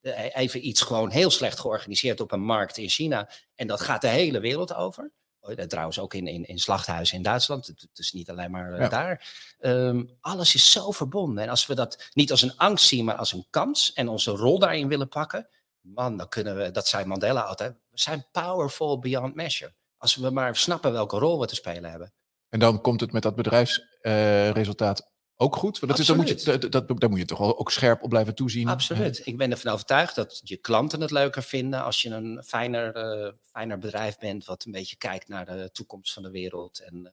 [0.01, 3.31] Eh, Even iets gewoon heel slecht georganiseerd op een markt in China.
[3.55, 5.13] En dat gaat de hele wereld over.
[5.41, 7.67] Oh, Trouwens ook in, in, in slachthuizen in Duitsland.
[7.67, 8.89] Het, is niet alleen maar eh, Ja.
[8.89, 9.35] daar.
[9.59, 11.43] Ehm, alles is zo verbonden.
[11.45, 13.93] En als we dat niet als een angst zien, maar als een kans.
[13.93, 15.49] En onze rol daarin willen pakken.
[15.85, 17.73] Man, dan kunnen we, dat zei Mandela altijd.
[17.91, 19.75] We zijn powerful beyond measure.
[19.97, 22.13] Als we maar snappen welke rol we te spelen hebben.
[22.49, 25.79] En dan komt het met dat bedrijfsresultaat ook goed.
[25.79, 28.09] Want dat is, dan moet je, dat, dat, daar moet je toch ook scherp op
[28.09, 28.69] blijven toezien.
[28.69, 29.27] Absoluut.
[29.27, 33.33] Ik ben ervan overtuigd dat je klanten het leuker vinden als je een fijner, eh,
[33.43, 37.13] fijner bedrijf bent, wat een beetje kijkt naar de toekomst van de wereld en, eh,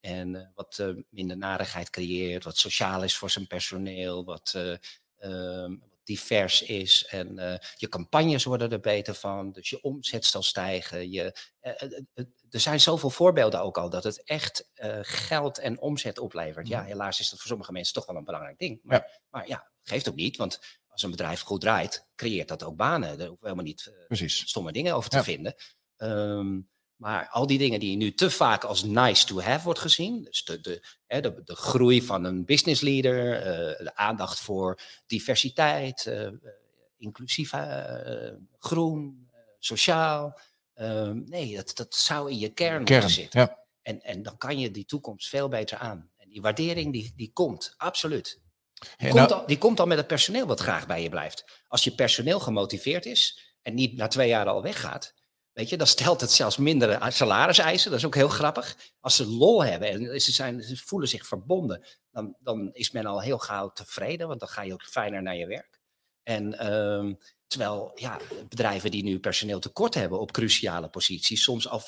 [0.00, 4.76] en eh, wat eh, minder narigheid creëert, wat sociaal is voor zijn personeel, wat, eh,
[5.80, 10.42] wat divers is en eh, je campagnes worden er beter van, dus je omzet zal
[10.42, 11.10] stijgen.
[11.10, 14.70] Je, eh, eh, er zijn zoveel voorbeelden ook al dat het echt
[15.02, 16.68] geld en omzet oplevert.
[16.68, 18.80] Ja, helaas is dat voor sommige mensen toch wel een belangrijk ding.
[18.82, 22.76] Maar maar ja, geeft ook niet, want als een bedrijf goed draait, creëert dat ook
[22.76, 23.18] banen.
[23.18, 23.92] Daar hoeven we helemaal niet
[24.26, 25.22] stomme dingen over te Ja.
[25.22, 25.54] vinden.
[25.96, 26.60] Ehm,
[26.98, 30.44] maar al die dingen die nu te vaak als nice to have wordt gezien, dus
[30.44, 36.06] de, de, hè, de, de groei van een business leader, eh, de aandacht voor diversiteit,
[36.06, 36.32] eh, eh,
[36.98, 37.52] inclusief,
[38.58, 40.38] groen, sociaal.
[40.74, 43.10] Ehm, nee, dat, dat zou in je kern, moeten Kern.
[43.10, 43.40] zitten.
[43.40, 43.58] Ja.
[43.82, 46.10] En, en dan kan je die toekomst veel beter aan.
[46.16, 48.40] En die waardering die, die komt, absoluut.
[48.96, 51.44] Die, komt nou- al, die komt al met het personeel wat graag bij je blijft.
[51.68, 55.14] Als je personeel gemotiveerd is en niet na twee jaar al weggaat,
[55.58, 57.90] weet je, dan stelt het zelfs minder salariseisen.
[57.90, 58.76] Dat is ook heel grappig.
[59.00, 63.06] Als ze lol hebben en ze, zijn, ze voelen zich verbonden, dan, dan is men
[63.06, 65.80] al heel gauw tevreden, want dan ga je ook fijner naar je werk.
[66.22, 67.14] En ehm,
[67.46, 71.80] terwijl ja, bedrijven die nu personeel tekort hebben op cruciale posities, soms al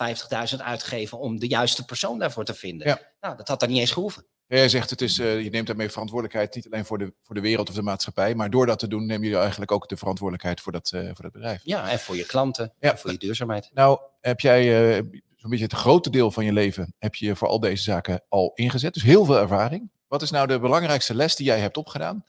[0.52, 2.86] 50.000 uitgeven om de juiste persoon daarvoor te vinden.
[2.86, 3.00] Ja.
[3.20, 4.26] Nou, dat had dan niet eens gehoeven.
[4.56, 7.40] Jij zegt, het is, eh, je neemt daarmee verantwoordelijkheid niet alleen voor de, voor de
[7.40, 10.60] wereld of de maatschappij, maar door dat te doen neem je eigenlijk ook de verantwoordelijkheid
[10.60, 11.60] voor dat, eh, voor dat bedrijf.
[11.64, 12.90] Ja, en voor je klanten, Ja.
[12.90, 13.70] en voor je duurzaamheid.
[13.74, 15.04] Nou, heb jij eh,
[15.36, 18.52] zo'n beetje het grote deel van je leven heb je voor al deze zaken al
[18.54, 18.94] ingezet.
[18.94, 19.90] Dus heel veel ervaring.
[20.08, 22.24] Wat is nou de belangrijkste les die jij hebt opgedaan?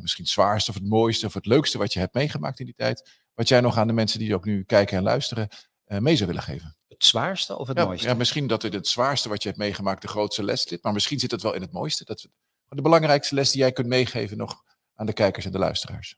[0.00, 2.74] Misschien het zwaarste of het mooiste of het leukste wat je hebt meegemaakt in die
[2.74, 3.10] tijd.
[3.34, 5.48] Wat jij nog aan de mensen die ook nu kijken en luisteren
[5.84, 6.76] mee zou willen geven.
[7.00, 8.08] Het zwaarste of het Ja, mooiste?
[8.08, 10.82] ja, misschien dat het het zwaarste wat je hebt meegemaakt de grootste les zit.
[10.82, 12.04] Maar misschien zit het wel in het mooiste.
[12.04, 12.26] Dat
[12.68, 14.62] de belangrijkste les die jij kunt meegeven nog
[14.94, 16.16] aan de kijkers en de luisteraars.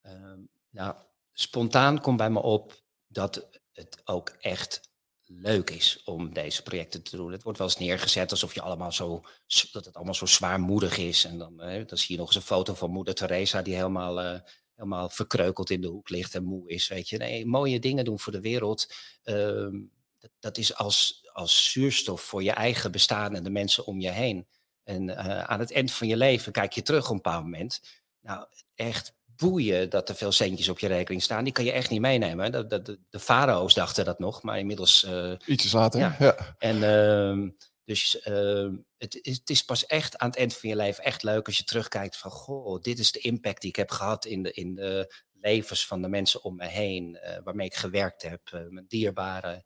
[0.00, 0.94] Ehm, nou,
[1.32, 4.80] spontaan komt bij me op dat het ook echt
[5.24, 7.32] leuk is om deze projecten te doen.
[7.32, 9.24] Het wordt wel eens neergezet alsof je allemaal zo,
[9.72, 11.24] dat het allemaal zo zwaarmoedig is.
[11.24, 14.40] En dan, dan zie je nog eens een foto van moeder Teresa die helemaal, eh,
[14.78, 16.88] helemaal verkreukeld in de hoek ligt en moe is.
[16.88, 18.92] Weet je, nee, mooie dingen doen voor de wereld.
[19.22, 19.76] ehm,
[20.18, 24.10] dat, dat is als, als zuurstof voor je eigen bestaan en de mensen om je
[24.10, 24.46] heen.
[24.84, 27.80] En eh, aan het eind van je leven kijk je terug op een bepaald moment.
[28.20, 31.44] Nou, echt boeien dat er veel centjes op je rekening staan.
[31.44, 32.68] Die kan je echt niet meenemen.
[32.68, 35.04] De, farao's dachten dat nog, maar inmiddels...
[35.04, 36.00] eh, Ietsjes later.
[36.00, 36.16] Ja.
[36.18, 36.54] Ja.
[36.58, 37.48] en ehm,
[37.84, 41.22] dus ehm, het, is, het is pas echt aan het eind van je leven echt
[41.22, 42.30] leuk als je terugkijkt van...
[42.30, 46.02] Goh, dit is de impact die ik heb gehad in de, in de levens van
[46.02, 47.16] de mensen om me heen.
[47.16, 49.62] eh, waarmee ik gewerkt heb, eh, mijn dierbaren.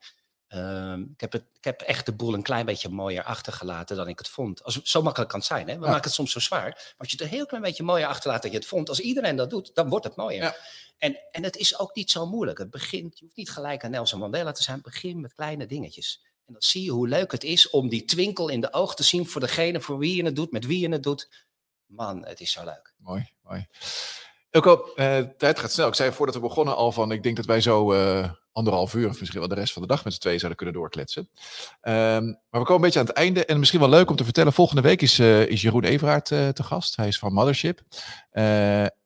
[0.49, 4.09] Ehm, ik, heb het, ik heb echt de boel een klein beetje mooier achtergelaten dan
[4.09, 4.62] ik het vond.
[4.64, 5.68] Als, zo makkelijk kan het zijn.
[5.68, 5.75] Hè?
[5.79, 5.90] We Ja.
[5.90, 6.71] maken het soms zo zwaar.
[6.71, 8.88] Maar als je het een heel klein beetje mooier achterlaat dan je het vond.
[8.88, 10.42] Als iedereen dat doet, dan wordt het mooier.
[10.42, 10.57] Ja.
[10.99, 12.59] En, en het is ook niet zo moeilijk.
[12.59, 14.81] Het begint, je hoeft niet gelijk aan Nelson Mandela te zijn.
[14.83, 16.25] Begin met kleine dingetjes.
[16.46, 19.02] En dan zie je hoe leuk het is om die twinkel in de oog te
[19.02, 21.46] zien voor degene voor wie je het doet, met wie je het doet.
[21.87, 22.94] Man, het is zo leuk.
[22.96, 23.66] Mooi, mooi.
[24.50, 25.88] Elko, eh, tijd gaat snel.
[25.88, 29.09] Ik zei voordat we begonnen al van, ik denk dat wij zo eh, anderhalf uur
[29.09, 31.28] of misschien wel de rest van de dag met z'n tweeën zouden kunnen doorkletsen.
[31.81, 34.24] Ehm, maar we komen een beetje aan het einde en misschien wel leuk om te
[34.24, 36.96] vertellen, volgende week is, eh, is Jeroen Everaert eh, te gast.
[36.96, 37.81] Hij is van Mothership.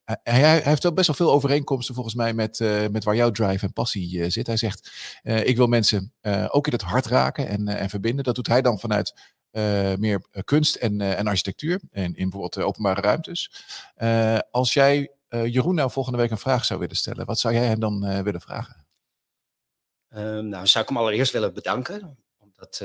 [0.07, 3.31] Hij, hij- heeft wel best wel veel overeenkomsten volgens mij met, eh, met waar jouw
[3.31, 4.47] drive en passie eh, zit.
[4.47, 4.91] Hij zegt,
[5.23, 6.13] eh, ik wil mensen
[6.49, 8.25] ook in het hart raken en, en verbinden.
[8.25, 9.35] Dat doet hij dan vanuit
[9.99, 13.51] meer kunst en, en architectuur en in bijvoorbeeld openbare ruimtes.
[14.51, 17.81] Als jij Jeroen nou volgende week een vraag zou willen stellen, wat zou jij hem
[17.81, 18.87] dan willen vragen?
[20.09, 22.19] Ehm, nou, zou ik hem allereerst willen bedanken.
[22.39, 22.85] Omdat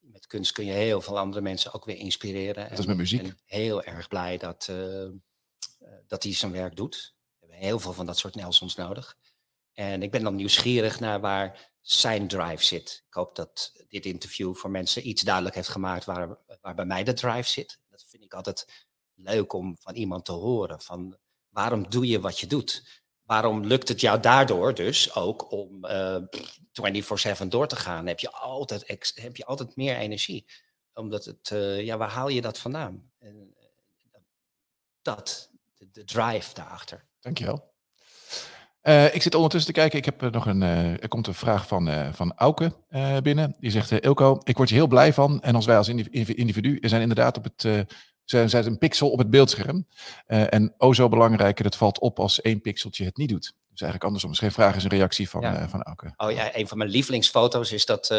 [0.00, 2.68] met kunst kun je heel veel andere mensen ook weer inspireren.
[2.68, 3.20] Dat is met muziek.
[3.20, 4.68] Ik ben heel erg blij dat,
[6.06, 7.14] dat hij zijn werk doet.
[7.38, 9.16] We hebben heel veel van dat soort Nelsons nodig.
[9.72, 13.04] En ik ben dan nieuwsgierig naar waar zijn drive zit.
[13.06, 17.04] Ik hoop dat dit interview voor mensen iets duidelijk heeft gemaakt waar, waar bij mij
[17.04, 17.78] de drive zit.
[17.90, 20.80] Dat vind ik altijd leuk om van iemand te horen.
[20.80, 21.16] Van
[21.48, 23.02] waarom doe je wat je doet?
[23.22, 26.22] Waarom lukt het jou daardoor dus ook om eh
[26.72, 28.06] 24/7 door te gaan?
[28.06, 30.46] Heb je altijd, heb je altijd meer energie?
[30.94, 33.10] Omdat het, eh, ja, waar haal je dat vandaan?
[33.18, 33.30] Eh,
[35.02, 35.50] dat,
[35.98, 37.04] de, drive daarachter.
[37.20, 37.72] Dankjewel.
[38.80, 39.98] Eh ik zit ondertussen te kijken.
[39.98, 40.62] Ik heb eh, nog een.
[40.62, 42.72] eh, er komt een vraag van, van Auke
[43.22, 43.56] binnen.
[43.60, 45.42] Die zegt: Ilko, ik word hier heel blij van.
[45.42, 47.86] En als wij als indiv- individu zijn inderdaad op het.
[48.24, 49.86] zijn, zijn een pixel op het beeldscherm.
[50.26, 53.52] En o zo belangrijker, het valt op als één pixeltje het niet doet.
[53.68, 54.30] Dus eigenlijk andersom.
[54.30, 55.68] Dus geen vraag is een reactie van, Ja.
[55.68, 56.12] van Auke.
[56.16, 58.10] Oh ja, een van mijn lievelingsfoto's is dat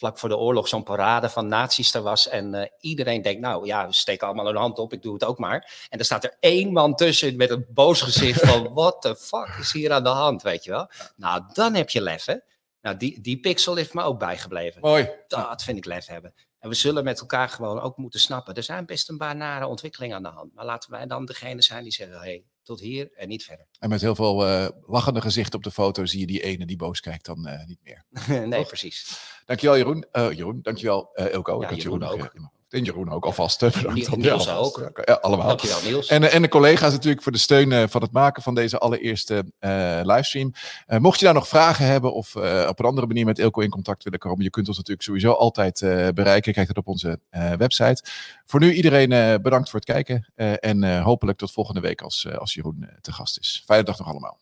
[0.00, 2.28] vlak voor de oorlog zo'n parade van nazi's er was.
[2.28, 5.24] En eh, iedereen denkt, nou ja, we steken allemaal hun hand op, ik doe het
[5.24, 5.86] ook maar.
[5.88, 9.56] En er staat er één man tussen met een boos gezicht van, what the fuck
[9.60, 10.90] is hier aan de hand, weet je wel?
[11.16, 12.34] Nou, dan heb je lef, hè?
[12.80, 14.80] Nou, die, die pixel heeft me ook bijgebleven.
[14.80, 15.10] Mooi.
[15.26, 16.34] Dat vind ik lef hebben.
[16.58, 18.54] En we zullen met elkaar gewoon ook moeten snappen.
[18.54, 20.54] Er zijn best een paar nare ontwikkelingen aan de hand.
[20.54, 23.66] Maar laten wij dan degene zijn die zeggen, hey, tot hier en niet verder.
[23.78, 26.76] En met heel veel eh, lachende gezichten op de foto zie je die ene die
[26.76, 28.04] boos kijkt dan eh, niet meer.
[28.48, 28.68] nee, Toch?
[28.68, 29.20] precies.
[29.44, 30.06] Dankjewel Jeroen.
[30.12, 31.60] Eh Jeroen, dankjewel uh, Ilko.
[31.60, 32.32] Ja, Ik had Jeroen ook.
[32.72, 33.60] En Jeroen ook alvast.
[33.60, 34.16] Bedankt.
[34.16, 34.44] Niels.
[34.44, 35.02] Ja, ook.
[35.04, 35.46] Ja, allemaal.
[35.46, 36.06] Dankjewel, Niels.
[36.06, 38.78] En, eh, en de collega's natuurlijk voor de steun eh, van het maken van deze
[38.78, 40.52] allereerste eh, livestream.
[40.86, 44.04] Mocht je daar nog vragen hebben of op een andere manier met Ilko in contact
[44.04, 45.80] willen komen, je kunt ons natuurlijk sowieso altijd
[46.14, 46.52] bereiken.
[46.52, 47.20] Kijk dat op onze
[47.58, 48.04] website.
[48.46, 52.88] Voor nu iedereen bedankt voor het kijken en hopelijk tot volgende week als, als Jeroen
[53.00, 53.62] te gast is.
[53.66, 54.38] Fijne dag nog allemaal.